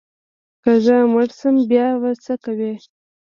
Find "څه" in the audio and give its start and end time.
2.23-2.33